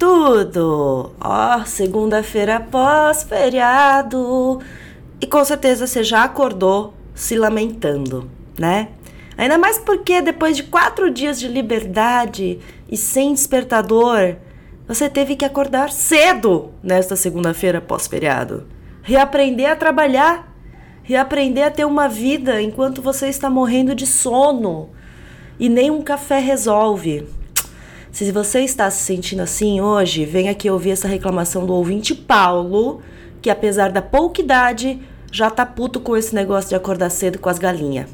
[0.00, 1.12] tudo?
[1.20, 4.58] Ó, oh, segunda-feira pós-feriado.
[5.20, 8.28] E com certeza você já acordou se lamentando,
[8.58, 8.88] né?
[9.36, 12.58] Ainda mais porque depois de quatro dias de liberdade
[12.90, 14.36] e sem despertador,
[14.88, 18.66] você teve que acordar cedo nesta segunda-feira pós-feriado.
[19.02, 20.50] Reaprender a trabalhar,
[21.02, 24.88] reaprender a ter uma vida enquanto você está morrendo de sono.
[25.58, 27.26] E nem um café resolve.
[28.12, 33.00] Se você está se sentindo assim hoje, vem aqui ouvir essa reclamação do ouvinte Paulo,
[33.40, 37.48] que apesar da pouca idade, já tá puto com esse negócio de acordar cedo com
[37.48, 38.10] as galinhas.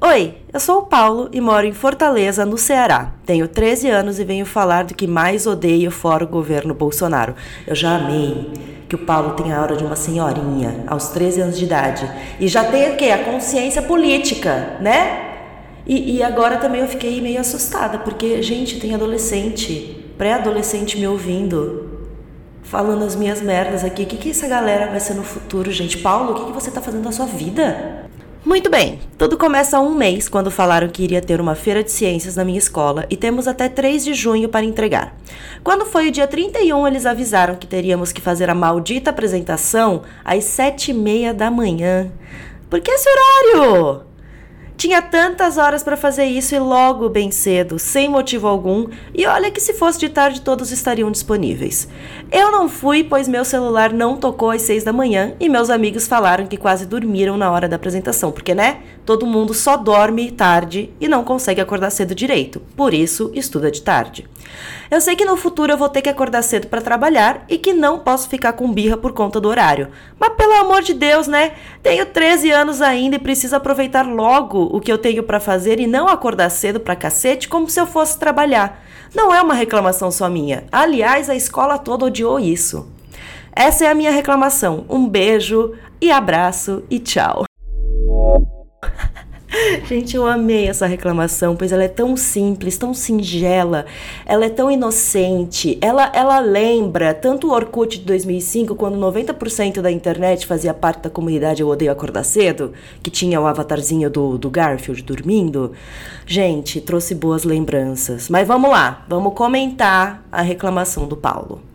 [0.00, 3.14] Oi, eu sou o Paulo e moro em Fortaleza, no Ceará.
[3.24, 7.34] Tenho 13 anos e venho falar do que mais odeio fora o governo Bolsonaro.
[7.66, 8.52] Eu já amei
[8.88, 12.08] que o Paulo tem a hora de uma senhorinha, aos 13 anos de idade.
[12.38, 13.06] E já tem o quê?
[13.06, 15.27] A consciência política, né?
[15.88, 21.88] E, e agora também eu fiquei meio assustada, porque, gente, tem adolescente, pré-adolescente me ouvindo
[22.62, 24.02] falando as minhas merdas aqui.
[24.02, 25.96] O que, que essa galera vai ser no futuro, gente?
[25.96, 28.06] Paulo, o que, que você tá fazendo na sua vida?
[28.44, 31.90] Muito bem, tudo começa há um mês quando falaram que iria ter uma feira de
[31.90, 35.16] ciências na minha escola e temos até 3 de junho para entregar.
[35.64, 40.44] Quando foi o dia 31, eles avisaram que teríamos que fazer a maldita apresentação às
[40.44, 42.10] 7 e meia da manhã.
[42.70, 44.02] Por que esse horário?
[44.78, 49.50] Tinha tantas horas para fazer isso e logo bem cedo, sem motivo algum, e olha
[49.50, 51.88] que se fosse de tarde todos estariam disponíveis.
[52.30, 56.06] Eu não fui, pois meu celular não tocou às seis da manhã e meus amigos
[56.06, 58.78] falaram que quase dormiram na hora da apresentação, porque né?
[59.04, 63.82] Todo mundo só dorme tarde e não consegue acordar cedo direito, por isso estuda de
[63.82, 64.28] tarde.
[64.90, 67.74] Eu sei que no futuro eu vou ter que acordar cedo para trabalhar e que
[67.74, 69.88] não posso ficar com birra por conta do horário.
[70.18, 71.52] Mas pelo amor de Deus, né?
[71.82, 75.86] Tenho 13 anos ainda e preciso aproveitar logo o que eu tenho para fazer e
[75.86, 78.82] não acordar cedo pra cacete como se eu fosse trabalhar.
[79.14, 80.64] Não é uma reclamação só minha.
[80.72, 82.90] Aliás, a escola toda odiou isso.
[83.52, 84.86] Essa é a minha reclamação.
[84.88, 87.44] Um beijo e abraço e tchau.
[89.84, 93.86] Gente, eu amei essa reclamação, pois ela é tão simples, tão singela,
[94.24, 99.90] ela é tão inocente, ela, ela lembra tanto o Orkut de 2005, quando 90% da
[99.90, 104.50] internet fazia parte da comunidade Eu Odeio Acordar Cedo, que tinha o avatarzinho do, do
[104.50, 105.72] Garfield dormindo.
[106.26, 108.28] Gente, trouxe boas lembranças.
[108.28, 111.67] Mas vamos lá, vamos comentar a reclamação do Paulo.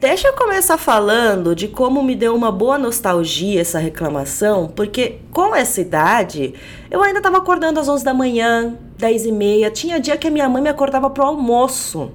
[0.00, 5.54] Deixa eu começar falando de como me deu uma boa nostalgia essa reclamação, porque com
[5.54, 6.54] essa idade
[6.90, 9.70] eu ainda estava acordando às 11 da manhã, 10 e meia.
[9.70, 12.12] Tinha dia que a minha mãe me acordava pro almoço.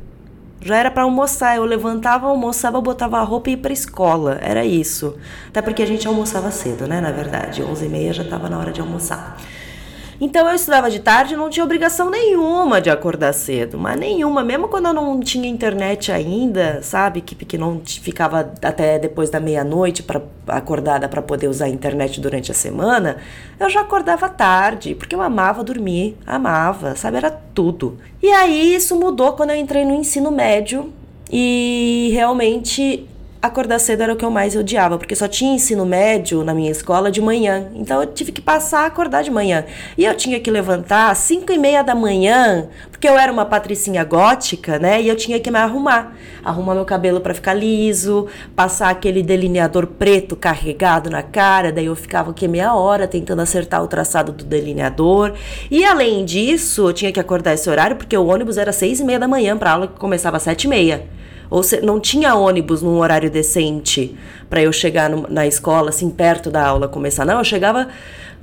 [0.61, 4.39] Já era para almoçar, eu levantava, almoçava, botava a roupa e ia pra escola.
[4.41, 5.15] Era isso.
[5.49, 6.99] Até porque a gente almoçava cedo, né?
[6.99, 9.37] Na verdade, 11 e meia já estava na hora de almoçar.
[10.19, 14.67] Então eu estudava de tarde não tinha obrigação nenhuma de acordar cedo, mas nenhuma, mesmo
[14.67, 20.03] quando eu não tinha internet ainda, sabe, que, que não ficava até depois da meia-noite
[20.03, 23.17] para acordada para poder usar a internet durante a semana,
[23.59, 27.97] eu já acordava tarde, porque eu amava dormir, amava, sabe, era tudo.
[28.21, 30.93] E aí isso mudou quando eu entrei no ensino médio
[31.31, 33.07] e realmente
[33.45, 36.71] acordar cedo era o que eu mais odiava, porque só tinha ensino médio na minha
[36.71, 37.69] escola de manhã.
[37.73, 39.65] Então eu tive que passar a acordar de manhã.
[39.97, 43.45] E eu tinha que levantar às 5 e meia da manhã, porque eu era uma
[43.45, 45.01] patricinha gótica, né?
[45.01, 46.15] E eu tinha que me arrumar.
[46.43, 51.71] Arrumar meu cabelo para ficar liso, passar aquele delineador preto carregado na cara.
[51.71, 55.33] Daí eu ficava aqui meia hora tentando acertar o traçado do delineador.
[55.69, 59.03] E além disso, eu tinha que acordar esse horário, porque o ônibus era seis e
[59.03, 61.14] meia da manhã para aula que começava às sete e meia.
[61.55, 64.13] Ou se, não tinha ônibus num horário decente
[64.49, 67.23] para eu chegar no, na escola, assim, perto da aula começar.
[67.23, 67.87] Não, eu chegava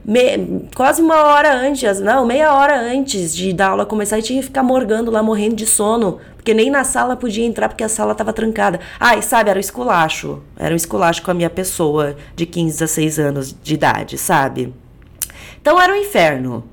[0.03, 4.41] me, quase uma hora antes, não, meia hora antes de da aula começar e tinha
[4.41, 7.88] que ficar morgando lá, morrendo de sono, porque nem na sala podia entrar porque a
[7.88, 8.81] sala estava trancada.
[8.99, 10.43] Ai, ah, sabe, era um esculacho.
[10.56, 14.73] Era um esculacho com a minha pessoa de 15, 16 anos de idade, sabe?
[15.61, 16.64] Então era um inferno.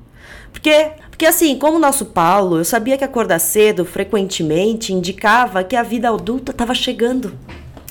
[0.50, 5.76] Porque porque assim, como o nosso Paulo, eu sabia que acordar cedo frequentemente indicava que
[5.76, 7.34] a vida adulta estava chegando,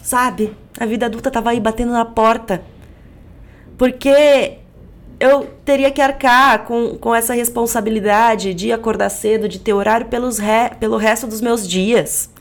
[0.02, 0.52] sabe?
[0.80, 2.64] A vida adulta estava aí batendo na porta.
[3.78, 4.58] Porque
[5.20, 10.40] eu teria que arcar com, com essa responsabilidade de acordar cedo, de ter horário pelos
[10.40, 12.32] re, pelo resto dos meus dias.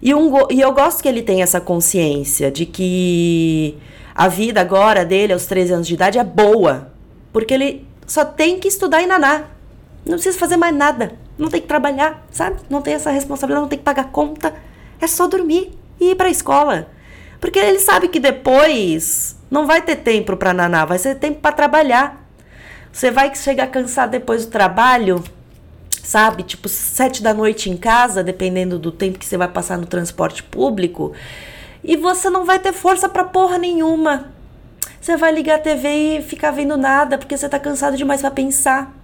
[0.00, 3.76] E, um, e eu gosto que ele tenha essa consciência de que
[4.14, 6.94] a vida agora dele, aos 13 anos de idade, é boa.
[7.30, 9.57] Porque ele só tem que estudar e naná.
[10.04, 11.12] Não precisa fazer mais nada.
[11.36, 12.60] Não tem que trabalhar, sabe?
[12.68, 14.54] Não tem essa responsabilidade, não tem que pagar conta.
[15.00, 16.88] É só dormir e ir para a escola.
[17.40, 21.52] Porque ele sabe que depois não vai ter tempo para naná, vai ser tempo para
[21.54, 22.26] trabalhar.
[22.92, 25.22] Você vai chegar cansado depois do trabalho,
[26.02, 26.42] sabe?
[26.42, 30.42] Tipo, sete da noite em casa, dependendo do tempo que você vai passar no transporte
[30.42, 31.12] público.
[31.84, 34.32] E você não vai ter força para porra nenhuma.
[35.00, 38.30] Você vai ligar a TV e ficar vendo nada, porque você tá cansado demais para
[38.30, 38.97] pensar.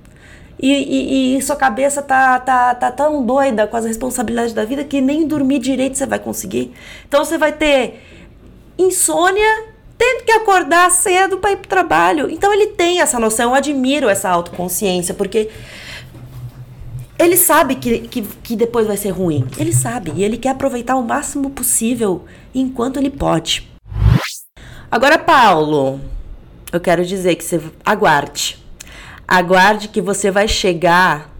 [0.58, 4.84] E, e, e, sua cabeça tá, tá, tá tão doida com as responsabilidades da vida
[4.84, 6.72] que nem dormir direito você vai conseguir.
[7.06, 8.00] Então você vai ter
[8.78, 12.30] insônia tendo que acordar cedo para ir para o trabalho.
[12.30, 15.50] Então ele tem essa noção, eu admiro essa autoconsciência, porque
[17.18, 19.46] ele sabe que, que, que depois vai ser ruim.
[19.58, 22.24] Ele sabe e ele quer aproveitar o máximo possível
[22.54, 23.70] enquanto ele pode.
[24.90, 26.00] Agora, Paulo,
[26.72, 28.63] eu quero dizer que você aguarde.
[29.26, 31.30] Aguarde que você vai chegar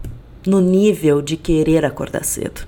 [0.45, 2.67] no nível de querer acordar cedo.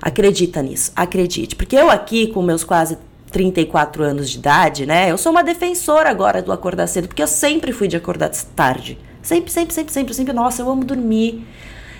[0.00, 1.56] Acredita nisso, acredite.
[1.56, 2.98] Porque eu aqui, com meus quase
[3.30, 5.10] 34 anos de idade, né?
[5.10, 8.98] Eu sou uma defensora agora do acordar cedo, porque eu sempre fui de acordar tarde.
[9.22, 10.32] Sempre, sempre, sempre, sempre, sempre.
[10.32, 11.46] Nossa, eu amo dormir.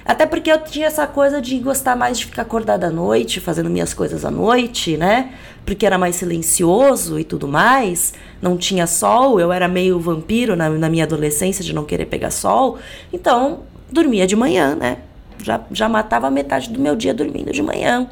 [0.08, 3.68] Até porque eu tinha essa coisa de gostar mais de ficar acordada à noite, fazendo
[3.68, 5.34] minhas coisas à noite, né?
[5.66, 8.14] Porque era mais silencioso e tudo mais.
[8.40, 12.30] Não tinha sol, eu era meio vampiro na, na minha adolescência de não querer pegar
[12.30, 12.78] sol.
[13.12, 14.96] Então, dormia de manhã, né?
[15.42, 18.08] Já, já matava metade do meu dia dormindo de manhã.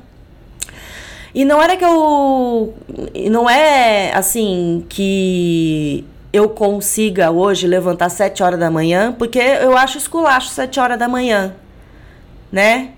[1.35, 2.75] E não era que eu.
[3.31, 9.97] Não é assim que eu consiga hoje levantar sete horas da manhã, porque eu acho
[9.97, 11.55] esculacho sete horas da manhã,
[12.51, 12.91] né?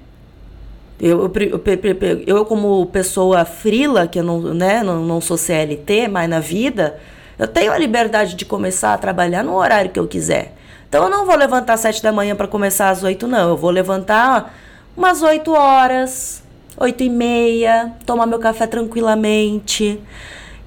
[1.01, 6.09] Eu, eu, eu, eu, como pessoa frila, que eu não, né, não, não sou CLT,
[6.09, 6.99] mas na vida,
[7.39, 10.55] eu tenho a liberdade de começar a trabalhar no horário que eu quiser.
[10.89, 13.51] Então eu não vou levantar às sete da manhã para começar às oito, não.
[13.51, 14.55] Eu vou levantar
[14.97, 16.43] umas oito horas,
[16.77, 20.01] oito e meia, tomar meu café tranquilamente.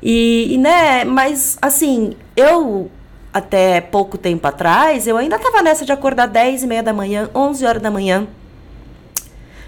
[0.01, 2.89] E, e, né, mas assim, eu
[3.33, 7.30] até pouco tempo atrás, eu ainda tava nessa de acordar 10 e meia da manhã,
[7.33, 8.28] 11 horas da manhã.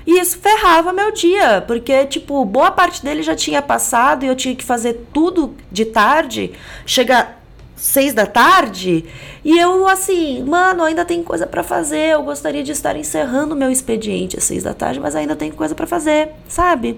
[0.06, 4.36] E isso ferrava meu dia, porque, tipo, boa parte dele já tinha passado e eu
[4.36, 6.52] tinha que fazer tudo de tarde,
[6.86, 7.42] chegar
[7.76, 9.04] seis da tarde,
[9.44, 13.70] e eu assim, mano, ainda tem coisa para fazer, eu gostaria de estar encerrando meu
[13.70, 16.98] expediente às seis da tarde, mas ainda tem coisa para fazer, sabe?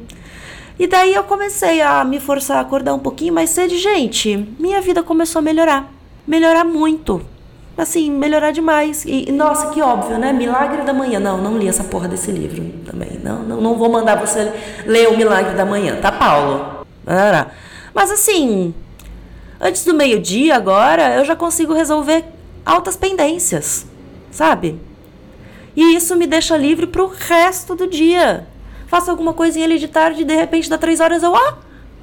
[0.77, 4.81] E daí eu comecei a me forçar a acordar um pouquinho mais cedo, gente, minha
[4.81, 5.91] vida começou a melhorar,
[6.27, 7.34] melhorar muito.
[7.77, 9.03] Assim, melhorar demais.
[9.05, 10.31] E, nossa, que óbvio, né?
[10.31, 11.19] Milagre da Manhã.
[11.19, 13.19] Não, não li essa porra desse livro também.
[13.23, 14.51] Não, não, não vou mandar você
[14.85, 16.85] ler o Milagre da Manhã, tá, Paulo?
[17.93, 18.73] Mas assim,
[19.59, 22.25] Antes do meio-dia, agora, eu já consigo resolver
[22.65, 23.85] altas pendências,
[24.29, 24.79] sabe?
[25.75, 28.47] E isso me deixa livre pro resto do dia.
[28.87, 31.57] Faço alguma coisinha ali de tarde e de repente dá três horas eu, ah,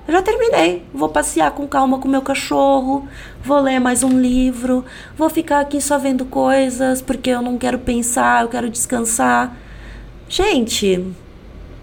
[0.06, 0.84] eu já terminei.
[0.93, 3.08] Vou passear com calma com meu cachorro,
[3.44, 4.84] vou ler mais um livro,
[5.16, 9.56] vou ficar aqui só vendo coisas porque eu não quero pensar, eu quero descansar.
[10.28, 11.04] Gente,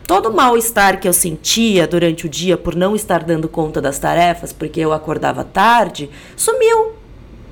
[0.05, 3.99] todo o mal-estar que eu sentia durante o dia por não estar dando conta das
[3.99, 6.93] tarefas, porque eu acordava tarde, sumiu.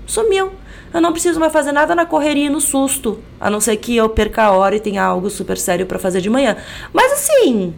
[0.06, 0.52] Sumiu.
[0.94, 3.96] Eu não preciso mais fazer nada na correria e no susto, a não ser que
[3.96, 6.58] eu perca a hora e tenha algo super sério para fazer de manhã.
[6.92, 7.76] Mas assim,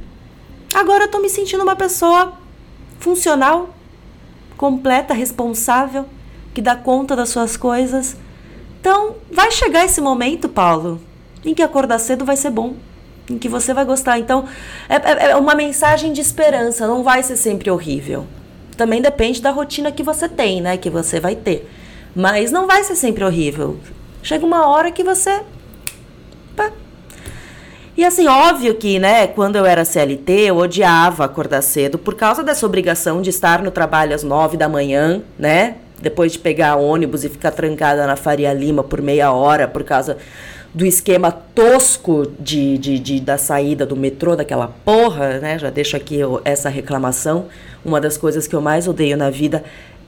[0.74, 2.39] agora eu tô me sentindo uma pessoa
[3.00, 3.70] funcional,
[4.58, 6.06] completa, responsável,
[6.54, 8.16] que dá conta das suas coisas.
[8.80, 11.02] Então, vai chegar esse momento, Paulo,
[11.44, 12.76] em que acordar cedo vai ser bom
[13.30, 14.18] em que você vai gostar.
[14.20, 14.46] Então,
[14.88, 18.26] é, é, é uma mensagem de esperança, não vai ser sempre horrível.
[18.76, 20.78] Também depende da rotina que você tem, né?
[20.78, 21.70] Que você vai ter.
[22.16, 23.78] Mas não vai ser sempre horrível.
[24.24, 25.42] Chega uma hora que você.
[28.00, 32.42] E assim, óbvio que, né, quando eu era CLT, eu odiava acordar cedo por causa
[32.42, 35.76] dessa obrigação de estar no trabalho às nove da manhã, né?
[36.02, 40.16] Depois de pegar ônibus e ficar trancada na Faria Lima por meia hora por causa
[40.74, 45.60] do esquema tosco de, de, de, da saída do metrô, daquela porra, né?
[45.60, 47.48] Já deixo aqui essa reclamação.
[47.84, 49.62] Uma das coisas que eu mais odeio na vida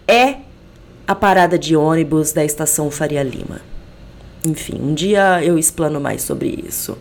[0.08, 0.36] é
[1.06, 3.60] a parada de ônibus da estação Faria Lima.
[4.46, 6.98] Enfim, um dia eu explano mais sobre isso.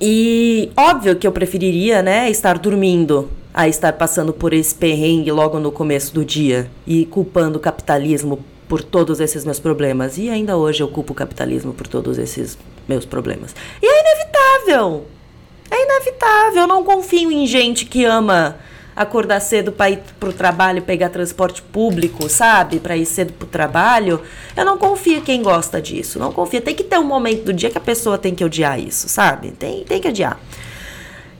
[0.00, 5.58] E óbvio que eu preferiria, né, estar dormindo a estar passando por esse perrengue logo
[5.58, 10.18] no começo do dia e culpando o capitalismo por todos esses meus problemas.
[10.18, 13.54] E ainda hoje eu culpo o capitalismo por todos esses meus problemas.
[13.82, 15.06] E é inevitável.
[15.70, 16.62] É inevitável.
[16.62, 18.56] Eu não confio em gente que ama
[18.96, 22.80] acordar cedo para ir pro trabalho, pegar transporte público, sabe?
[22.80, 24.22] Para ir cedo pro trabalho.
[24.56, 26.18] Eu não confio em quem gosta disso.
[26.18, 26.62] Não confio.
[26.62, 29.50] Tem que ter um momento do dia que a pessoa tem que odiar isso, sabe?
[29.50, 30.40] Tem, tem que odiar.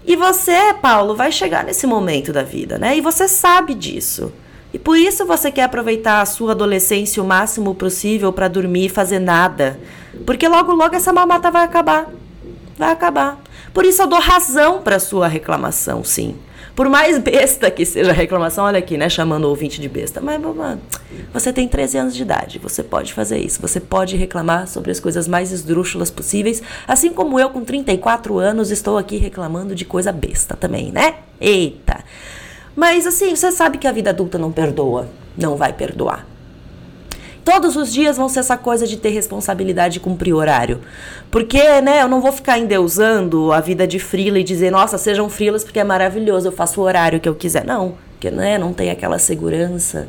[0.06, 2.96] E você, Paulo, vai chegar nesse momento da vida, né?
[2.96, 4.32] E você sabe disso.
[4.72, 8.90] E por isso você quer aproveitar a sua adolescência o máximo possível para dormir e
[8.90, 9.80] fazer nada.
[10.26, 12.08] Porque logo, logo essa mamata vai acabar.
[12.76, 13.40] Vai acabar.
[13.72, 16.36] Por isso eu dou razão para sua reclamação, sim.
[16.76, 19.08] Por mais besta que seja a reclamação, olha aqui, né?
[19.08, 20.20] Chamando o ouvinte de besta.
[20.20, 20.78] Mas, mano,
[21.32, 23.62] você tem 13 anos de idade, você pode fazer isso.
[23.62, 26.62] Você pode reclamar sobre as coisas mais esdrúxulas possíveis.
[26.86, 31.14] Assim como eu, com 34 anos, estou aqui reclamando de coisa besta também, né?
[31.40, 32.04] Eita!
[32.76, 35.08] Mas assim, você sabe que a vida adulta não perdoa.
[35.34, 36.26] Não vai perdoar.
[37.46, 40.80] Todos os dias vão ser essa coisa de ter responsabilidade de cumprir horário.
[41.30, 45.30] Porque, né, eu não vou ficar endeusando a vida de frila e dizer, nossa, sejam
[45.30, 47.64] frilas porque é maravilhoso, eu faço o horário que eu quiser.
[47.64, 50.08] Não, porque né, não tem aquela segurança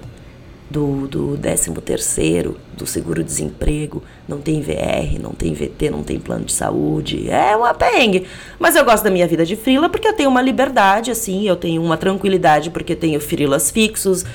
[0.67, 6.43] do, do 13 terceiro, do seguro-desemprego, não tem VR, não tem VT, não tem plano
[6.43, 8.25] de saúde, é uma perrengue.
[8.57, 11.55] Mas eu gosto da minha vida de frila porque eu tenho uma liberdade, assim, eu
[11.55, 14.25] tenho uma tranquilidade porque tenho frilas fixos,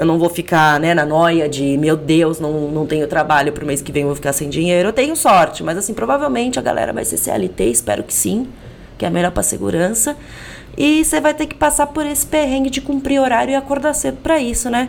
[0.00, 3.66] eu não vou ficar né, na noia de, meu Deus, não, não tenho trabalho pro
[3.66, 4.88] mês que vem, vou ficar sem dinheiro.
[4.88, 8.48] Eu tenho sorte, mas assim, provavelmente a galera vai ser CLT, espero que sim,
[8.96, 10.16] que é melhor para segurança.
[10.74, 14.16] E você vai ter que passar por esse perrengue de cumprir horário e acordar cedo
[14.22, 14.88] para isso, né?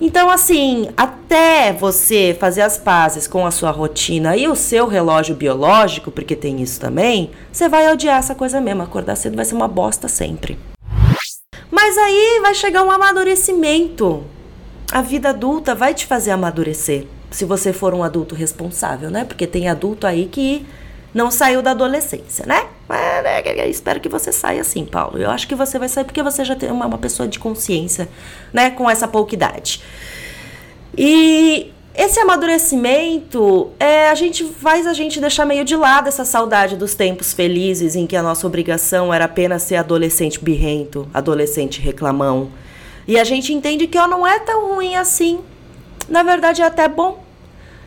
[0.00, 5.34] Então, assim, até você fazer as pazes com a sua rotina e o seu relógio
[5.34, 8.82] biológico, porque tem isso também, você vai odiar essa coisa mesmo.
[8.84, 10.56] Acordar cedo vai ser uma bosta sempre.
[11.72, 14.22] Mas aí vai chegar um amadurecimento.
[14.92, 19.24] A vida adulta vai te fazer amadurecer, se você for um adulto responsável, né?
[19.24, 20.66] Porque tem adulto aí que
[21.14, 22.68] não saiu da adolescência, né?
[22.90, 25.16] Né, espero que você saia assim, Paulo.
[25.16, 28.06] Eu acho que você vai sair porque você já tem uma pessoa de consciência,
[28.52, 28.70] né?
[28.70, 29.82] Com essa pouca idade.
[30.96, 36.74] E esse amadurecimento é, a gente faz a gente deixar meio de lado essa saudade
[36.74, 42.50] dos tempos felizes em que a nossa obrigação era apenas ser adolescente birrento, adolescente reclamão.
[43.06, 45.40] E a gente entende que ó, não é tão ruim assim.
[46.08, 47.21] Na verdade é até bom.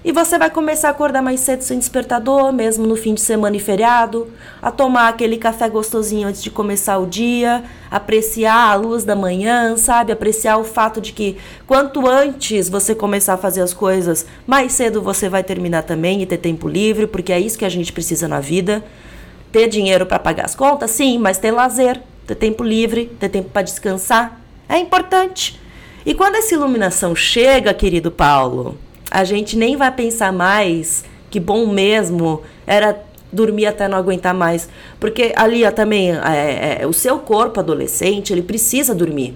[0.06, 3.58] E você vai começar a acordar mais cedo sem despertador, mesmo no fim de semana
[3.58, 4.28] e feriado,
[4.62, 9.76] a tomar aquele café gostosinho antes de começar o dia, apreciar a luz da manhã,
[9.78, 10.12] sabe?
[10.12, 15.02] Apreciar o fato de que quanto antes você começar a fazer as coisas, mais cedo
[15.02, 18.28] você vai terminar também e ter tempo livre, porque é isso que a gente precisa
[18.28, 18.86] na vida.
[19.52, 23.50] Ter dinheiro para pagar as contas, sim, mas ter lazer, ter tempo livre, ter tempo
[23.50, 25.60] para descansar, é importante.
[26.06, 28.78] E quando essa iluminação chega, querido Paulo,
[29.10, 32.98] a gente nem vai pensar mais que bom mesmo era
[33.32, 34.70] dormir até não aguentar mais.
[35.00, 39.36] Porque ali ó, também é, é, o seu corpo adolescente ele precisa dormir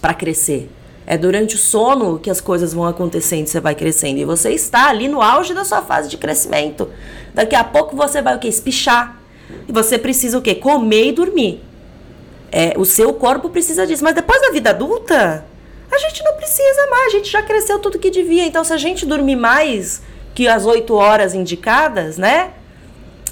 [0.00, 0.70] para crescer.
[1.06, 4.18] É durante o sono que as coisas vão acontecendo, você vai crescendo.
[4.18, 6.88] E você está ali no auge da sua fase de crescimento.
[7.34, 8.48] Daqui a pouco você vai o quê?
[8.48, 9.18] Espichar.
[9.68, 10.54] E você precisa o quê?
[10.54, 11.62] Comer e dormir.
[12.50, 14.02] É, o seu corpo precisa disso.
[14.02, 15.44] Mas depois da vida adulta,
[15.94, 18.44] a gente não precisa mais, a gente já cresceu tudo que devia.
[18.44, 20.02] Então, se a gente dormir mais
[20.34, 22.50] que as oito horas indicadas, né?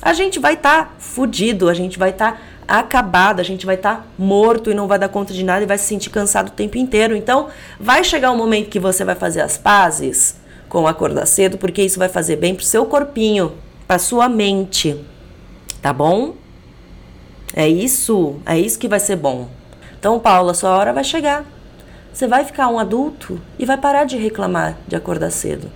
[0.00, 3.74] A gente vai estar tá fudido, a gente vai estar tá acabado, a gente vai
[3.74, 6.48] estar tá morto e não vai dar conta de nada e vai se sentir cansado
[6.48, 7.14] o tempo inteiro.
[7.14, 10.36] Então, vai chegar um momento que você vai fazer as pazes
[10.68, 13.52] com acordar cedo, porque isso vai fazer bem pro seu corpinho,
[13.86, 14.98] pra sua mente.
[15.82, 16.34] Tá bom?
[17.54, 19.48] É isso, é isso que vai ser bom.
[19.98, 21.44] Então, Paula, sua hora vai chegar.
[22.12, 25.70] Você vai ficar um adulto e vai parar de reclamar de acordar cedo.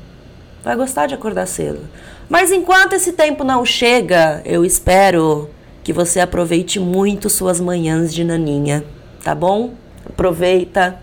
[0.63, 1.81] Vai gostar de acordar cedo.
[2.29, 5.49] Mas enquanto esse tempo não chega, eu espero
[5.83, 8.85] que você aproveite muito suas manhãs de naninha,
[9.23, 9.75] tá bom?
[10.05, 11.01] Aproveita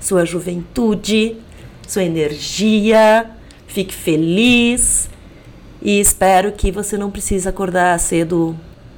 [0.00, 1.36] sua juventude,
[1.86, 3.28] sua energia,
[3.66, 5.10] fique feliz
[5.82, 8.56] e espero que você não precise acordar cedo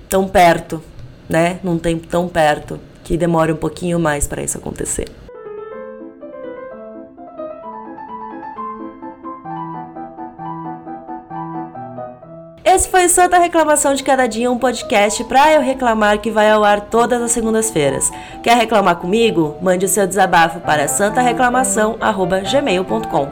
[0.08, 0.82] tão perto,
[1.28, 1.58] né?
[1.62, 5.21] Num tempo tão perto, que demore um pouquinho mais para isso acontecer.
[12.82, 16.50] Esse foi o Santa Reclamação de Cada Dia, um podcast para eu reclamar que vai
[16.50, 18.10] ao ar todas as segundas-feiras.
[18.42, 19.56] Quer reclamar comigo?
[19.62, 23.28] Mande o seu desabafo para santareclamação.gmail.com.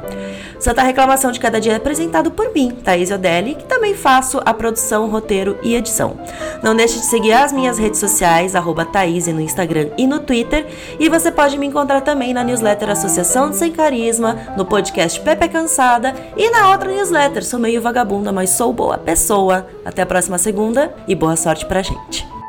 [0.61, 4.53] Santa Reclamação de Cada Dia é apresentado por mim, Thaís Odelli, que também faço a
[4.53, 6.21] produção, roteiro e edição.
[6.63, 10.67] Não deixe de seguir as minhas redes sociais, arroba Thaís no Instagram e no Twitter,
[10.99, 16.15] e você pode me encontrar também na newsletter Associação Sem Carisma, no podcast Pepe Cansada
[16.37, 19.67] e na outra newsletter Sou Meio Vagabunda, mas Sou Boa Pessoa.
[19.85, 22.40] Até a próxima segunda e boa sorte pra gente.